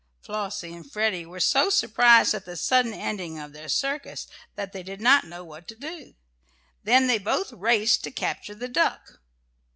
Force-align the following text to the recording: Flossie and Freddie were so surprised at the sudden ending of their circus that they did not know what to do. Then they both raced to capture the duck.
Flossie 0.23 0.73
and 0.73 0.91
Freddie 0.91 1.27
were 1.27 1.39
so 1.39 1.69
surprised 1.69 2.33
at 2.33 2.43
the 2.43 2.55
sudden 2.57 2.91
ending 2.91 3.37
of 3.37 3.53
their 3.53 3.69
circus 3.69 4.25
that 4.55 4.71
they 4.73 4.81
did 4.81 4.99
not 4.99 5.25
know 5.27 5.43
what 5.43 5.67
to 5.67 5.75
do. 5.75 6.15
Then 6.83 7.05
they 7.05 7.19
both 7.19 7.53
raced 7.53 8.03
to 8.05 8.09
capture 8.11 8.55
the 8.55 8.67
duck. 8.67 9.19